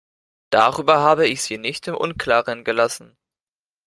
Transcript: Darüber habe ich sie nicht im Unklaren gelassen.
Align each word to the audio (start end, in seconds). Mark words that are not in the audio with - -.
Darüber 0.49 0.97
habe 1.01 1.27
ich 1.27 1.43
sie 1.43 1.59
nicht 1.59 1.87
im 1.87 1.93
Unklaren 1.93 2.63
gelassen. 2.63 3.15